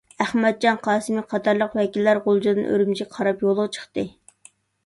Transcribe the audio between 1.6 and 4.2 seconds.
ۋەكىللەر غۇلجىدىن ئۈرۈمچىگە قاراپ يولغا چىقتى.